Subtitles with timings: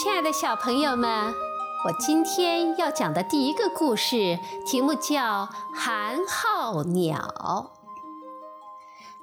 [0.00, 1.34] 亲爱的小朋友们，
[1.84, 7.72] 我今天要讲的第一个故事题目叫《寒号鸟》。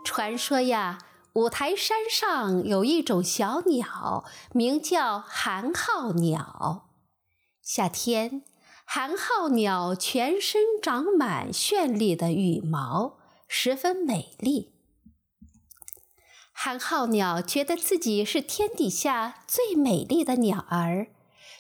[0.04, 0.98] 传说呀，
[1.32, 6.90] 五台山上有一种小鸟，名叫寒号鸟。
[7.62, 8.44] 夏天，
[8.84, 13.14] 寒号鸟全身长满绚丽的羽毛，
[13.48, 14.75] 十分美丽。
[16.58, 21.08] 寒号鸟觉得自己是天底下最美丽的鸟儿，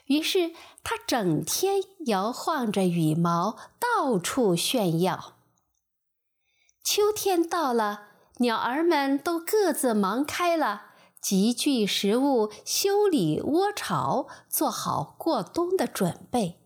[0.06, 5.36] 于是它整天摇晃着羽毛，到处炫耀。
[6.82, 16.65] 秋天到了，鸟儿们都各自忙开了，集聚食物，修理窝巢，做好过冬的准备。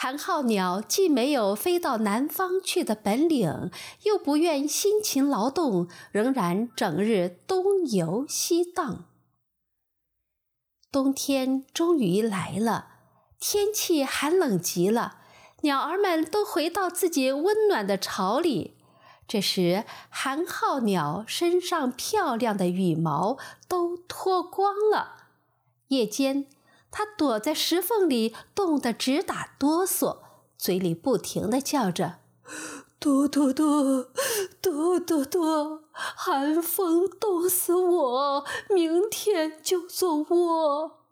[0.00, 3.68] 寒号鸟既没有飞到南方去的本领，
[4.04, 9.06] 又不愿辛勤劳动，仍然整日东游西荡。
[10.92, 12.90] 冬天终于来了，
[13.40, 15.16] 天气寒冷极了，
[15.62, 18.76] 鸟儿们都回到自己温暖的巢里。
[19.26, 25.24] 这时，寒号鸟身上漂亮的羽毛都脱光了。
[25.88, 26.46] 夜间。
[26.90, 30.18] 它躲在石缝里，冻得直打哆嗦，
[30.56, 32.18] 嘴里不停地叫着
[32.98, 34.10] ：“哆哆哆，
[34.60, 41.04] 哆哆哆，寒风冻死我，明天就做窝。”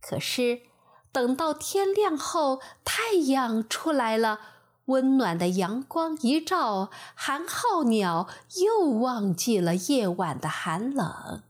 [0.00, 0.62] 可是，
[1.10, 4.40] 等到天亮后，太阳出来了，
[4.86, 8.28] 温暖的阳光一照，寒号鸟
[8.60, 11.42] 又忘记了夜晚的寒冷。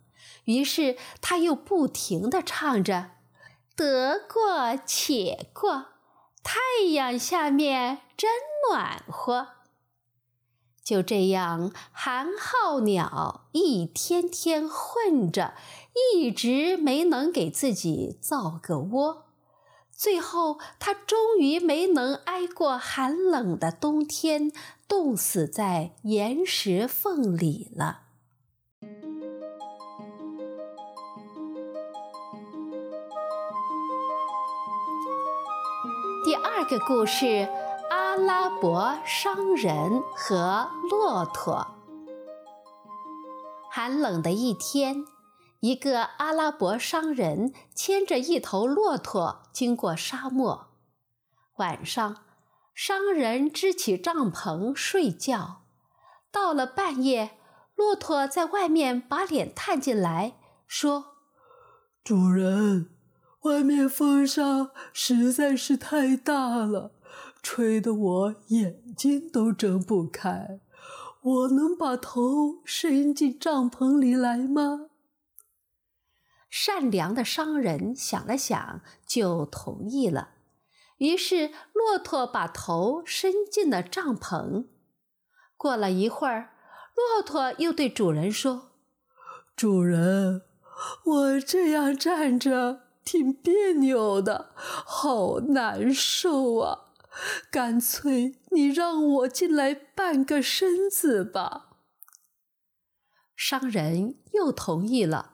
[0.44, 3.10] 于是，他又不停地唱着
[3.76, 5.86] ：“得过且过，
[6.42, 8.30] 太阳下面真
[8.68, 9.48] 暖和。”
[10.82, 15.54] 就这样，寒号鸟一天天混着，
[16.14, 19.26] 一直没能给自己造个窝。
[19.92, 24.50] 最后，它终于没能挨过寒冷的冬天，
[24.88, 28.00] 冻死在岩石缝里了。
[36.62, 37.48] 二个故事：
[37.90, 41.66] 阿拉伯商人和骆驼。
[43.68, 45.04] 寒冷的一天，
[45.58, 50.68] 一个阿拉伯商人牵着一头骆驼经过沙漠。
[51.56, 52.18] 晚上，
[52.72, 55.62] 商人支起帐篷睡觉。
[56.30, 57.36] 到了半夜，
[57.74, 60.36] 骆驼在外面把脸探进来，
[60.68, 61.16] 说
[62.04, 62.90] ：“主人。”
[63.42, 66.92] 外面风沙实在是太大了，
[67.42, 70.60] 吹得我眼睛都睁不开。
[71.22, 74.90] 我能把头伸进帐篷里来吗？
[76.48, 80.30] 善良的商人想了想，就同意了。
[80.98, 84.66] 于是，骆驼把头伸进了帐篷。
[85.56, 86.50] 过了一会儿，
[86.94, 88.70] 骆驼又对主人说
[89.56, 90.42] ：“主人，
[91.04, 96.86] 我这样站着。”挺别扭的，好难受啊！
[97.50, 101.68] 干脆你让我进来半个身子吧。
[103.36, 105.32] 商人又同意了，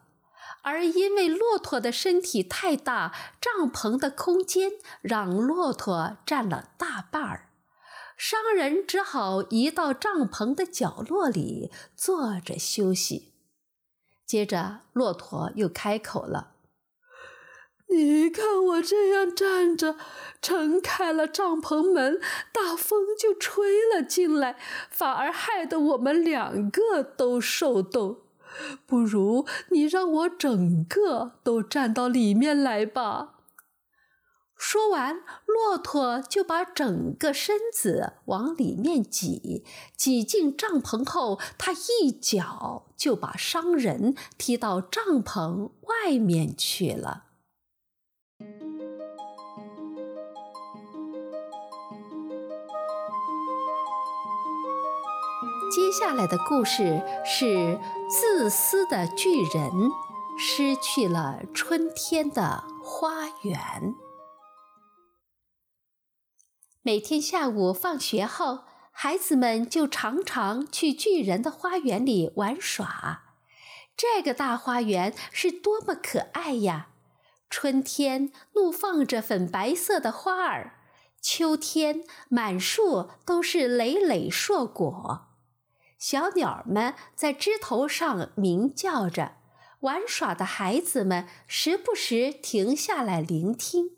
[0.62, 7.50] 而因为骆驼的身体太大，帐篷的空间让骆驼占了大半儿，
[8.17, 13.35] 商人只好移到帐篷的角落里坐着休息。
[14.27, 16.56] 接着，骆驼又开口了。
[17.91, 19.97] 你看我这样站着，
[20.43, 22.21] 撑开了帐篷门，
[22.53, 24.56] 大风就吹了进来，
[24.91, 28.19] 反而害得我们两个都受冻。
[28.87, 33.34] 不如你让我整个都站到里面来吧。
[34.56, 39.65] 说完，骆驼就把整个身子往里面挤，
[39.97, 47.26] 挤进帐篷后，他一脚就把商人踢到帐篷外面去了。
[55.70, 59.70] 接下来的故事是自私的巨人
[60.38, 63.94] 失去了春天的花园。
[66.82, 68.61] 每天下午放学后，
[68.91, 73.23] 孩子们就常常去巨人的花园里玩耍。
[73.96, 76.88] 这个大花园是多么可爱呀！
[77.50, 80.79] 春天怒放着粉白色的花儿，
[81.21, 85.27] 秋天满树都是累累硕果。
[85.99, 89.37] 小鸟们在枝头上鸣叫着，
[89.81, 93.97] 玩耍的孩子们时不时停下来聆听。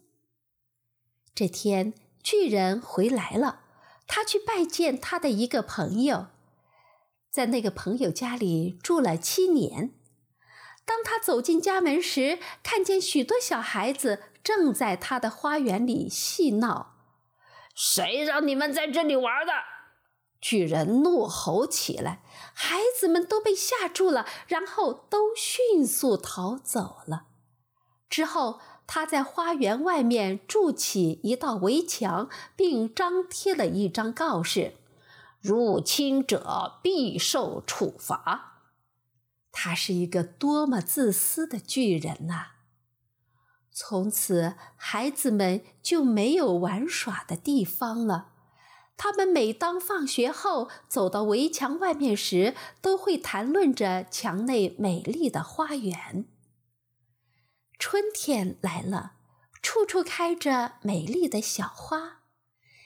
[1.34, 1.92] 这天，
[2.22, 3.60] 巨人回来了，
[4.06, 6.28] 他去拜见他的一个朋友，
[7.28, 9.92] 在那个朋友家里住了七年。
[10.84, 16.96] 当他走进家门时，看见许多小孩子正在他的花园里嬉闹。
[17.74, 19.52] 谁让你们在这里玩的？
[20.40, 22.22] 巨人怒吼起来，
[22.54, 27.26] 孩子们都被吓住了，然后都迅速逃走了。
[28.08, 34.74] 之后，他在花园外面筑起一道围墙，并张贴了一张告示
[35.40, 38.49] ：“入侵者必受处罚。”
[39.62, 42.52] 他是一个多么自私的巨人呐！
[43.70, 48.32] 从此，孩子们就没有玩耍的地方了。
[48.96, 56.24] 他们每当放学后走到围墙外面时，都会谈论着墙内美丽的花园。
[57.78, 59.16] 春天来了，
[59.60, 62.22] 处处开着美丽的小花，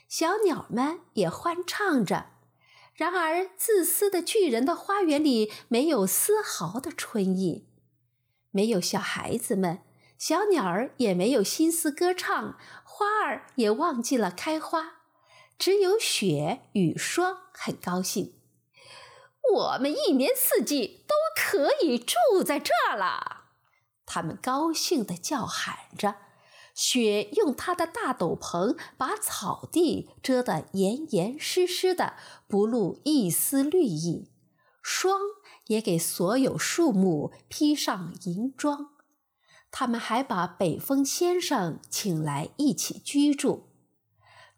[0.08, 2.33] 小鸟们也欢唱着。
[2.94, 7.66] 然而，自私的巨人的花园里没有丝毫的春意，
[8.52, 9.80] 没有小孩子们，
[10.16, 15.00] 小鸟儿也没有心思歌唱，花儿也忘记了开花，
[15.58, 18.34] 只有雪与霜很高兴。
[19.54, 23.46] 我们一年四季都可以住在这了，
[24.06, 26.14] 他们高兴地叫喊着。
[26.74, 32.14] 雪用它的大斗篷把草地遮得严严实实的，
[32.48, 34.30] 不露一丝绿意；
[34.82, 35.20] 霜
[35.68, 38.90] 也给所有树木披上银装。
[39.70, 43.70] 他们还把北风先生请来一起居住。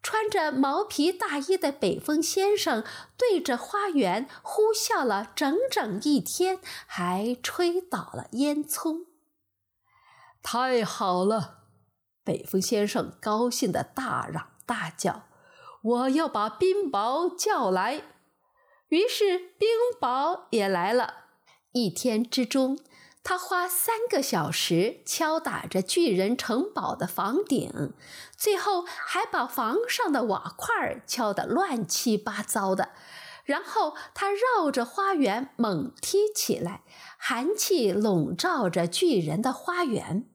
[0.02, 2.84] 穿着毛皮大衣的北风先生
[3.16, 9.06] 对着花园呼啸了整整一天，还吹倒了烟囱。
[10.42, 11.55] 太好了！
[12.26, 15.22] 北风先生高兴地大嚷大叫
[15.80, 18.02] ：“我要把冰雹叫来！”
[18.90, 19.68] 于是冰
[20.00, 21.14] 雹也来了。
[21.70, 22.78] 一天之中，
[23.22, 27.92] 他花三个小时敲打着巨人城堡的房顶，
[28.36, 32.90] 最后还把房上的瓦块敲得乱七八糟的。
[33.44, 36.82] 然后他绕着花园猛踢起来，
[37.16, 40.28] 寒气笼罩着巨人的花园。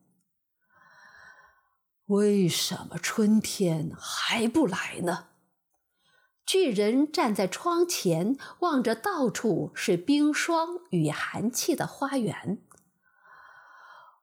[2.11, 5.27] 为什么春天还不来呢？
[6.45, 12.61] 巨人站在窗前，望着到处是冰霜与寒气的花园。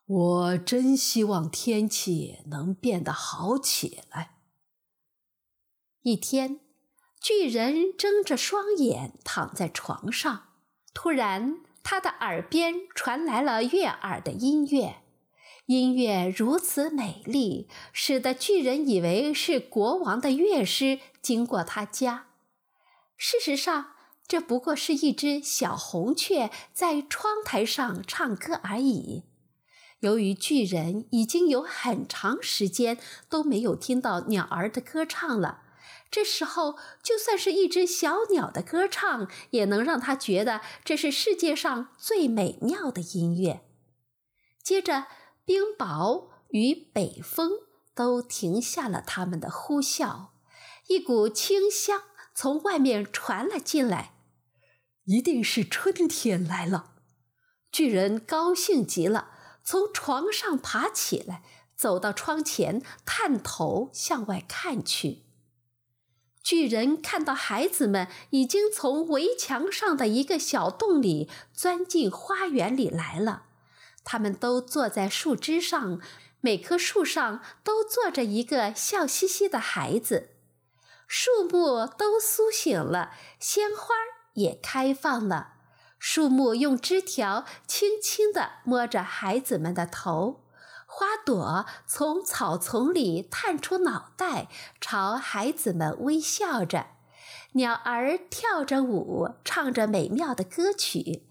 [0.04, 4.36] 我真希望天气能变得好起来。
[6.02, 6.60] 一天，
[7.18, 10.48] 巨人睁着双眼躺在床上，
[10.92, 15.02] 突然，他的耳边传来了悦耳的音乐。
[15.68, 22.28] 音乐如此美丽，使得巨人以为是国王的乐师经过他家。
[23.18, 23.90] 事实上，
[24.26, 29.24] 这不过是一只小红雀在窗台上唱歌而已。
[30.00, 32.96] 由于巨人已经有很长时间
[33.28, 35.64] 都没有听到鸟儿的歌唱了，
[36.10, 43.60] 这时候就算是一只小鸟的歌唱，也能让他觉得这是世界上最美妙的音乐。
[44.62, 45.08] 接着。
[45.48, 47.52] 冰雹与北风
[47.94, 50.26] 都停下了他们的呼啸，
[50.88, 52.02] 一股清香
[52.34, 54.12] 从外面传了进来，
[55.04, 56.92] 一定是春天来了。
[57.72, 59.30] 巨人高兴极了，
[59.64, 61.42] 从床上爬起来，
[61.74, 65.22] 走到窗前，探头向外看去。
[66.42, 73.46] 巨人看到孩子们已经从围墙上的一个小洞里钻进花园里来了。
[74.10, 76.00] 他们都坐在树枝上，
[76.40, 80.30] 每棵树上都坐着一个笑嘻嘻的孩子。
[81.06, 83.94] 树木都苏醒了，鲜花
[84.32, 85.56] 也开放了。
[85.98, 90.42] 树木用枝条轻轻地摸着孩子们的头，
[90.86, 94.48] 花朵从草丛里探出脑袋，
[94.80, 96.86] 朝孩子们微笑着。
[97.52, 101.24] 鸟儿跳着舞，唱着美妙的歌曲。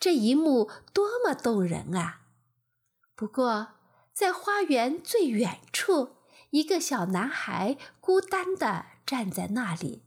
[0.00, 2.17] 这一幕多么动人啊！
[3.18, 3.70] 不过，
[4.12, 6.18] 在花园最远处，
[6.50, 10.04] 一个小男孩孤单地站在那里。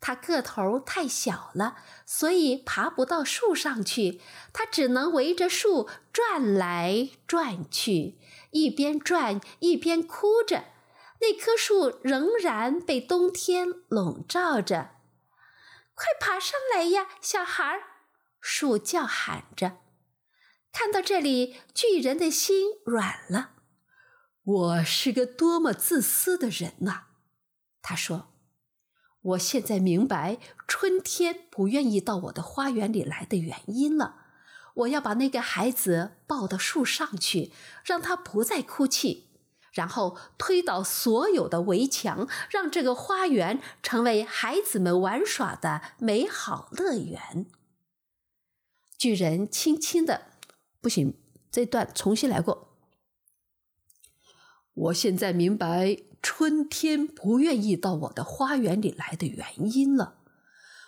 [0.00, 1.76] 他个头太小了，
[2.06, 4.22] 所以爬不到树上去。
[4.54, 8.16] 他只能围着树转来转去，
[8.52, 10.64] 一边转一边哭着。
[11.20, 14.92] 那棵树仍然被冬天笼罩着。
[15.92, 17.78] 快爬上来呀，小孩！
[18.40, 19.76] 树叫喊着。
[20.72, 23.50] 看到这里，巨人的心软了。
[24.44, 27.04] 我是个多么自私的人呐！
[27.82, 28.28] 他说
[29.20, 34.26] ：“我现在明白春天不愿意到我的花园里来的原因了。
[34.74, 37.52] 我要把那个孩子抱到树上去，
[37.84, 39.26] 让他不再哭泣。”
[39.70, 47.46] 然后推倒所有的围墙，让这个花园成为孩子们玩耍的美好乐园。
[48.96, 50.37] 巨人轻轻的，
[50.80, 51.14] 不行，
[51.50, 52.76] 这段重新来过。
[54.74, 60.18] 我现在明白春天不愿意到我的花园里来的原因了。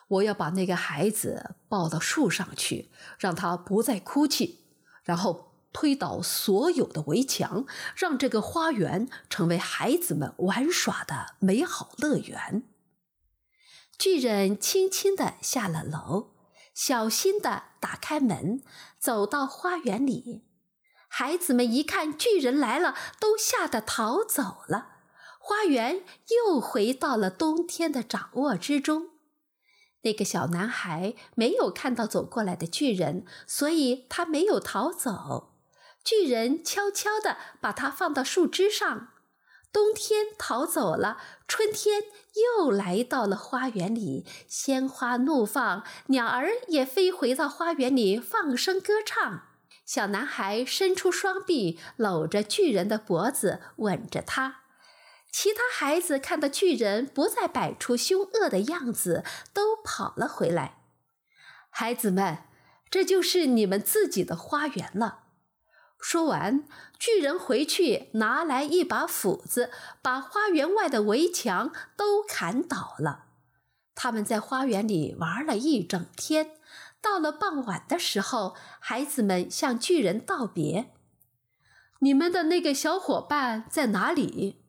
[0.08, 4.60] 我要把那个孩子抱到树上去，让他不再哭泣，
[5.02, 5.48] 然后。
[5.72, 12.64] 推倒所有的围墙，让这个花园成为孩子们玩耍的美好乐园。
[13.96, 16.32] 巨人轻轻地下了楼，
[16.74, 18.62] 小心地打开门，
[18.98, 20.44] 走到花园里。
[21.08, 24.98] 孩子们一看巨人来了，都吓得逃走了。
[25.40, 29.08] 花园又回到了冬天的掌握之中。
[30.02, 35.54] 那个小男孩没有看到走过来的巨人，所以他没有逃走。
[36.04, 39.08] 巨人悄悄地把它放到树枝上，
[39.72, 42.02] 冬天逃走了，春天
[42.58, 49.42] 又来到了花园里，鲜花怒放，鸟儿也飞回到花园里放声歌唱。
[49.86, 54.62] 小男孩伸出双臂搂着巨人的脖子，吻着他。
[55.32, 60.78] 其他孩子看到巨人不再摆出凶恶的样子，都跑了回来。
[61.70, 62.38] 孩子们，
[62.90, 65.19] 这就是你们自己的花园了。
[66.00, 66.64] 说完，
[66.98, 73.26] 巨人回去拿来一把斧子，把花园外的围墙都砍倒了。
[73.94, 76.56] 他们在花园里玩了一整天。
[77.02, 80.92] 到了傍晚的时候，孩子们向巨人道别
[82.00, 84.62] ：“你们的那个小伙伴在哪里？”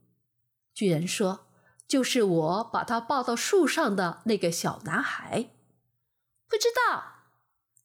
[0.74, 1.48] 巨人说
[1.88, 5.50] ：“就是我把他抱到树上的那个小男孩。”
[6.48, 7.04] 不知道，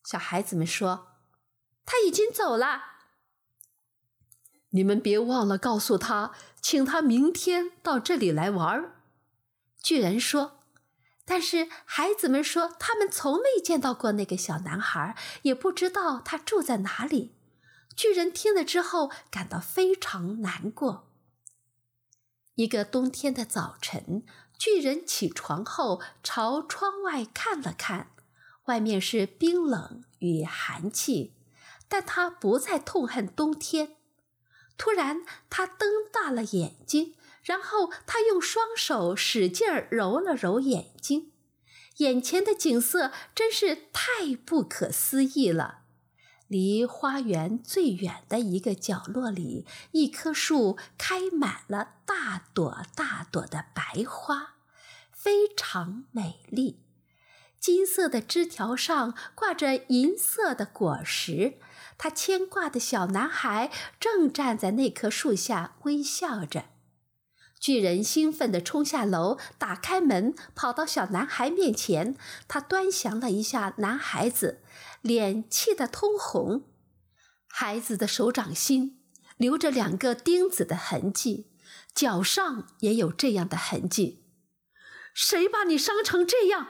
[0.04, 1.08] 小孩子们说
[1.84, 2.95] ：“他已经走了。”
[4.70, 8.92] 你们别忘了告诉他，请他明天到这里来玩。”
[9.82, 10.52] 巨人说。
[11.28, 17.34] 但是孩子们说，他们从未见到过那个小男孩，也不知道他住在哪里。
[17.96, 21.10] 巨人听了之后，感到非常难过。
[22.54, 24.24] 一个冬天的早晨，
[24.56, 28.12] 巨人起床后朝窗外看了看，
[28.66, 31.34] 外面是冰冷与寒气，
[31.88, 33.96] 但他不再痛恨冬天。
[34.76, 41.32] 突然，他瞪大了眼睛，然后他用双手使劲儿揉了揉眼睛。
[41.98, 45.78] 眼前的景色真是太不可思议了。
[46.46, 54.56] 离花园最远的一个角落里，一棵树开满了大朵大朵的白花，
[55.10, 56.82] 非常美丽。
[57.58, 61.54] 金色的枝条上挂着银色的果实。
[61.98, 66.66] 他牵挂的小男孩正站在那棵树下微笑着。
[67.58, 72.14] 巨人兴奋地冲下楼，打开门，跑到小男孩面前。
[72.46, 74.62] 他端详了一下男孩子，
[75.00, 76.64] 脸气得通红。
[77.48, 79.00] 孩子的手掌心
[79.38, 81.50] 留着两个钉子的痕迹，
[81.94, 84.26] 脚上也有这样的痕迹。
[85.14, 86.68] 谁把你伤成这样？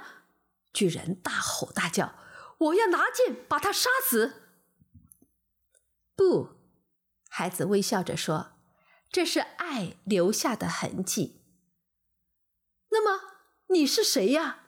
[0.73, 2.15] 巨人大吼大叫
[2.59, 4.45] ：“我要拿剑把他杀死！”
[6.17, 6.57] 不，
[7.29, 8.53] 孩子微笑着说
[9.13, 11.43] ：“这是爱留下的痕迹。”
[12.91, 13.21] 那么
[13.69, 14.63] 你是谁呀？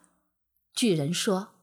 [0.74, 1.54] 巨人说：“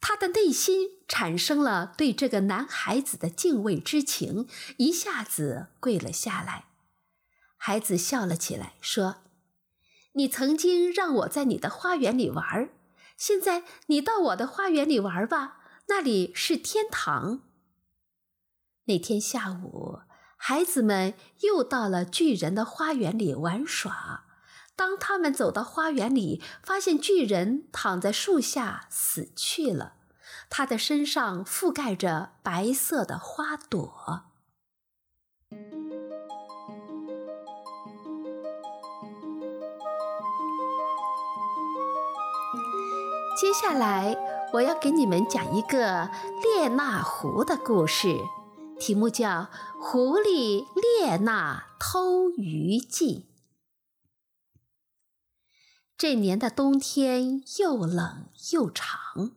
[0.00, 6.66] 他的内心产生了对这个男孩子的敬畏之情，一下子跪了下来。”
[7.58, 9.22] 孩子笑了起来，说
[10.14, 12.70] ：“你曾经让我在你的花园里玩，
[13.16, 17.42] 现在你到我的花园里玩吧，那里是天堂。”
[18.90, 20.00] 那天下午，
[20.36, 24.24] 孩子们又到了巨人的花园里玩耍。
[24.74, 29.92] 当他们走到花园里，发现巨人躺在树下死去了，
[30.48, 34.24] 他的身上覆盖着白色的花朵。
[43.40, 44.16] 接下来，
[44.54, 46.10] 我要给你们讲一个
[46.42, 48.18] 列那狐的故事。
[48.80, 49.28] 题目叫
[49.78, 53.26] 《狐狸列那偷鱼记》。
[55.98, 59.32] 这年的冬天又冷又长，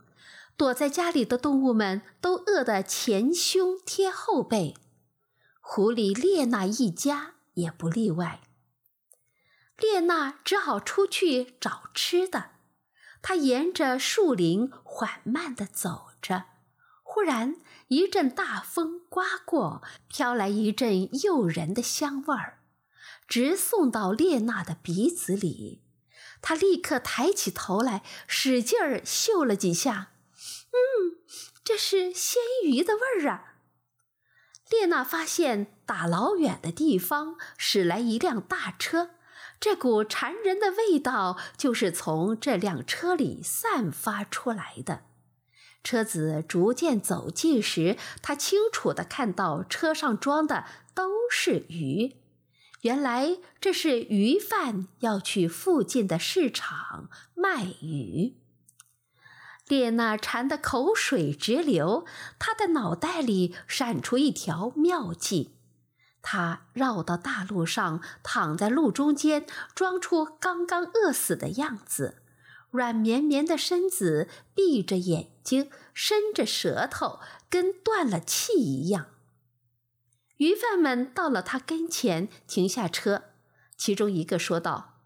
[0.55, 4.77] 躲在家里的动物们都饿得前胸贴后背，
[5.59, 8.39] 狐狸列娜一家也不例外。
[9.77, 12.51] 列娜只好出去找吃的。
[13.21, 16.45] 她沿着树林缓慢地走着，
[17.13, 17.57] 忽然
[17.89, 22.57] 一阵大风刮过，飘来一阵诱人的香味儿，
[23.27, 25.83] 直送到列娜的鼻子里。
[26.41, 30.13] 她立刻抬起头来，使劲儿嗅了几下，
[30.71, 31.21] 嗯，
[31.63, 33.57] 这是鲜鱼的味儿啊！
[34.71, 39.11] 列娜发现打老远的地方驶来一辆大车。
[39.59, 45.03] 这股馋人的味道就是从这辆车里散发出来的。
[45.83, 52.15] 车子逐渐走近时，他清楚地看到车上装的都是鱼。
[52.81, 58.35] 原来这是鱼贩要去附近的市场卖鱼。
[59.67, 62.05] 列娜馋得口水直流，
[62.37, 65.55] 她的脑袋里闪出一条妙计。
[66.21, 72.22] 他绕到大路上，躺在路中间，装出刚刚饿死的样子，
[72.73, 79.11] 软绵绵的身子，闭着眼睛，伸着舌头，跟断了气一样。
[80.37, 83.25] 鱼贩们到了他跟前，停下车，
[83.77, 85.03] 其中一个说道：“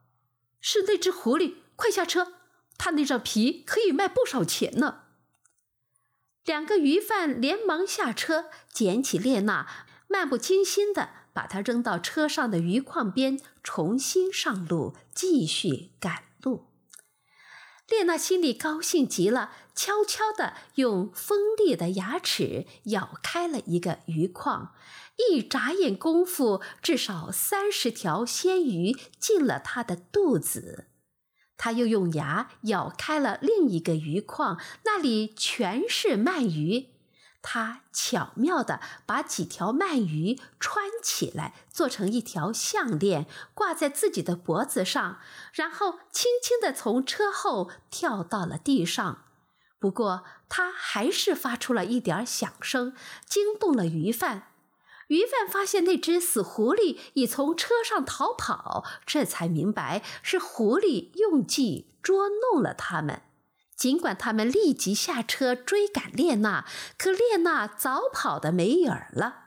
[0.61, 2.35] 是那只狐狸，快下车！
[2.77, 5.01] 它那张皮可以卖不少钱呢。”
[6.45, 9.85] 两个鱼贩连忙下车，捡起列娜。
[10.07, 16.26] 漫不经心地把它扔到车上的鱼筐边，重新上路，继续赶。
[17.89, 24.73] 列娜心里高兴极了，悄悄地用锋利的牙齿咬开了一个鱼筐，
[25.31, 30.87] 一眨眼功夫，至少三十条鲜鱼进了她的肚子。
[31.55, 36.96] 她又用牙咬开了另一个鱼筐，那里全是鳗鱼。
[37.49, 45.19] 他巧妙地把几条鳗鱼穿起来，做成一条项链，挂在自己的脖子上，
[45.53, 49.23] 然后轻轻地从车后跳到了地上。
[49.79, 52.93] 不过，他还是发出了一点响声，
[53.25, 54.51] 惊动了鱼贩。
[55.07, 63.21] 鱼贩发现那只死狐狸已从车上逃跑，这才明白是狐狸用计捉弄了他们。
[63.77, 66.65] 尽管他们立即下车追赶列娜，
[66.97, 69.43] 可列娜早跑得没影儿了。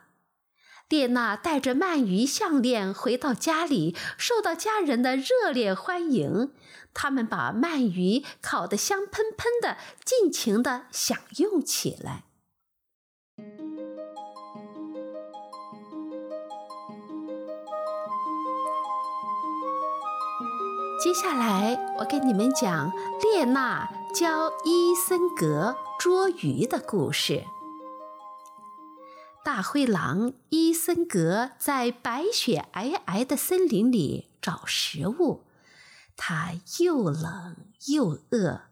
[0.87, 6.53] 列娜带着鳗鱼项链回到家里，受到家人的热烈欢迎。
[6.93, 12.23] 他们把鳗鱼烤得香喷喷的，尽情地享用起来。
[21.01, 22.91] 接下来，我给你们讲
[23.21, 24.00] 列娜。
[24.13, 27.45] 教伊森格捉鱼的故事。
[29.41, 35.45] 大灰狼伊森格在白雪皑皑的森林里找食物，
[36.17, 37.55] 他又冷
[37.87, 38.63] 又饿。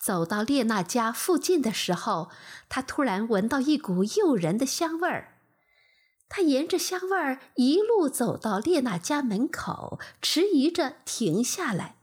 [0.00, 2.30] 走到列娜家附近的时候，
[2.70, 5.34] 他突然闻到一股诱人的香味儿。
[6.30, 11.97] 他沿着香味儿一路走到列娜家门口，迟疑着停下来。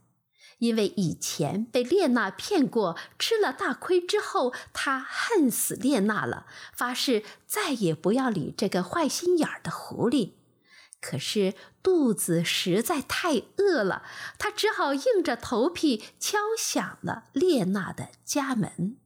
[0.60, 10.34] 因为以前被列娜骗过，吃了大亏之后，他恨死列娜了，发誓再也不要理这个坏心眼儿的狐狸。
[11.02, 14.02] 可是肚子实在太饿了，
[14.40, 18.98] 他只好硬着头皮敲响了列娜的家门。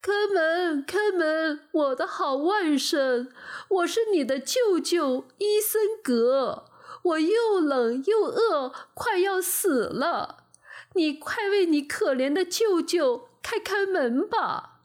[0.00, 3.30] 开门，开门，我的好外甥，
[3.68, 6.73] 我是你的舅舅伊森格。
[7.04, 10.48] 我又冷又饿，快要死了！
[10.94, 14.80] 你快为你可怜的舅舅开开门吧。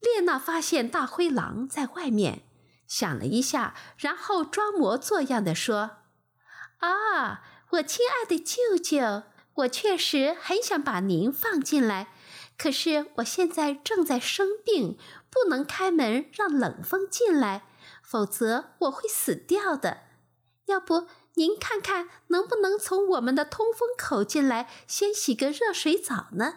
[0.00, 2.44] 列娜发现大灰狼在外面，
[2.86, 5.98] 想了一下，然后装模作样的说
[6.78, 12.12] ：“啊，我亲爱的舅舅，我确实很想把您放进来，
[12.56, 14.96] 可是我现在正在生病，
[15.28, 17.64] 不能开门让冷风进来，
[18.04, 20.02] 否则我会死掉的。”
[20.66, 26.54] 要不您看看能不能从我们的通风口进来，先洗个热水澡呢？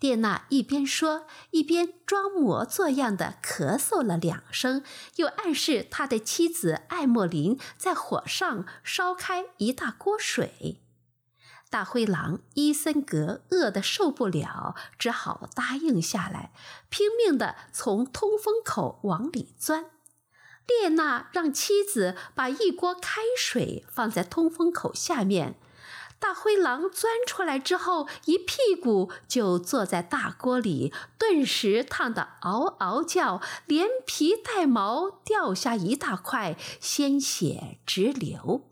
[0.00, 4.84] 列娜一边说，一边装模作样的咳嗽了两声，
[5.16, 10.82] 又暗示他的妻子艾莫琳在火上烧开一大锅水。
[11.68, 16.52] 大灰狼伊森格饿得受不了，只好答应下来，
[16.88, 19.90] 拼命地从通风口往里钻。
[20.68, 25.54] 列娜让妻子把一锅开水放在通风口下面，
[26.18, 38.68] 大灰狼钻出来之后，一屁股就坐在大锅里，顿时烫得嗷嗷叫，连皮带毛掉下一大块，鲜血直流。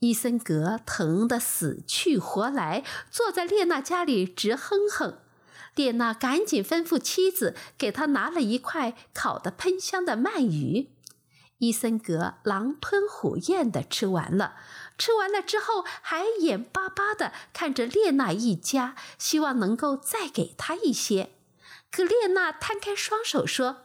[0.00, 5.18] 伊森格疼得死去活来，坐在列娜家里直哼哼。
[5.80, 10.90] 列娜赶紧吩咐妻子给他拿了一块烤得喷香的鳗鱼。
[11.56, 14.56] 伊森格狼吞虎咽地吃完了，
[14.98, 21.30] 吃完了之后还眼巴巴地看着列娜一家，希望能够再给他一些。
[21.90, 23.84] 可列娜摊开双手说：“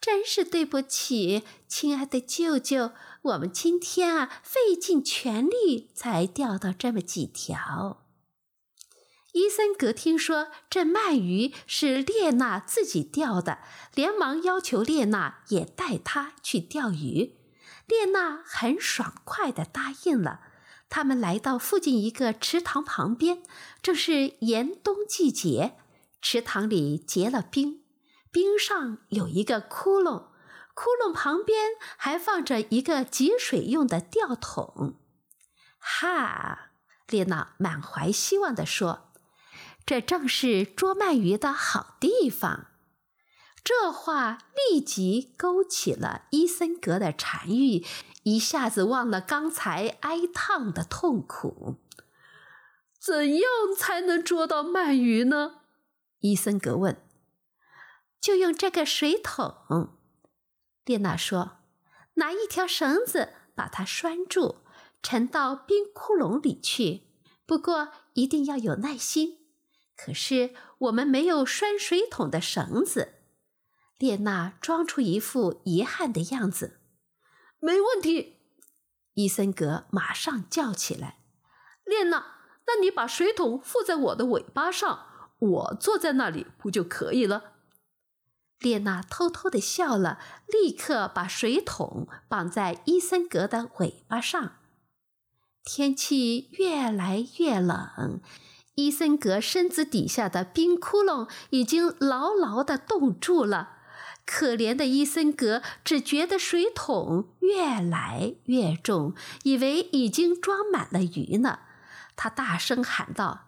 [0.00, 8.03] 真是对不起，亲爱的舅舅，我们今天啊费尽全力才钓到这么几条。”
[9.34, 13.58] 伊森格听说这鳗鱼是列娜自己钓的，
[13.92, 17.36] 连忙要求列娜也带他去钓鱼。
[17.86, 20.40] 列娜很爽快地答应了。
[20.88, 23.42] 他们来到附近一个池塘旁边，
[23.82, 25.78] 正是严冬季节，
[26.22, 27.82] 池塘里结了冰，
[28.30, 30.28] 冰上有一个窟窿，
[30.74, 35.00] 窟窿旁边还放着一个汲水用的吊桶。
[35.80, 36.70] 哈，
[37.08, 39.10] 列娜满怀希望地说。
[39.86, 42.68] 这正是捉鳗鱼的好地方。
[43.62, 44.38] 这话
[44.70, 47.84] 立即勾起了伊森格的馋欲，
[48.22, 51.76] 一下子忘了刚才挨烫的痛苦。
[52.98, 53.42] 怎样
[53.76, 55.60] 才能捉到鳗鱼呢？
[56.20, 57.00] 伊森格问。
[58.20, 59.98] 就用这个水桶，
[60.86, 61.58] 列娜说
[62.16, 64.56] ：“拿一条绳子把它拴住，
[65.02, 67.02] 沉到冰窟窿里去。
[67.44, 69.40] 不过一定要有耐心。”
[69.96, 73.14] 可是我们没有拴水桶的绳子，
[73.98, 76.80] 列娜装出一副遗憾的样子。
[77.60, 78.40] 没问题，
[79.14, 81.18] 伊森格马上叫起来
[81.86, 82.26] ：“列娜，
[82.66, 85.06] 那你把水桶附在我的尾巴上，
[85.38, 87.52] 我坐在那里不就可以了？”
[88.60, 94.56] 列娜偷偷的笑了，立刻把水桶绑在伊森格的尾巴上。
[95.62, 98.20] 天气越来越冷。
[98.74, 103.78] 伊森格身子底下的冰窟窿已经牢牢地冻住了，
[104.26, 111.60] 可怜的伊森格只觉得水桶越来越重，以为已经装满了鱼呢。
[112.16, 113.46] 他大声喊道：“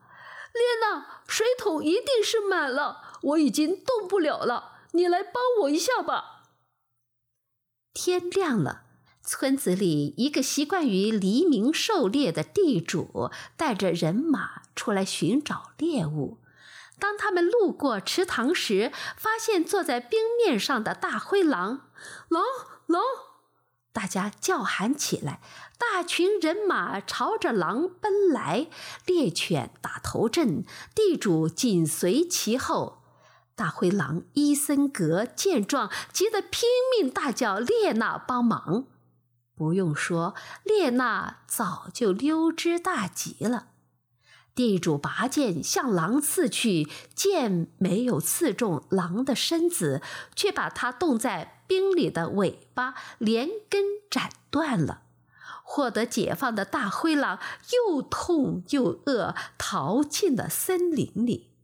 [0.55, 6.45] 列娜，水桶一定是满了，我已经动不了了，你来帮我一下吧。”
[7.93, 8.86] 天亮了。
[9.27, 16.39] 村子里，一个习惯于黎明狩猎的地主带着人马出来寻找猎物。
[17.01, 21.89] 当他们路过池塘时，发现坐在冰面上的大灰狼。
[22.29, 22.43] 狼，
[22.87, 23.03] 狼！
[23.93, 25.41] 大家叫喊起来。
[25.77, 28.69] 大群人马朝着狼奔来，
[29.05, 33.03] 猎犬打头阵，地主紧随其后。
[33.55, 38.87] 大灰狼伊森格见状，急得拼命大叫：“列娜，帮忙！”
[39.57, 43.69] 不用说，列娜早就溜之大吉了。
[44.55, 50.03] 地主拔剑向狼刺去，剑没有刺中狼的身子，
[50.35, 55.03] 却把它冻在冰里的尾巴连根斩断了。
[55.63, 57.39] 获得解放的大灰狼
[57.89, 61.56] 又痛又饿，逃进了森林里。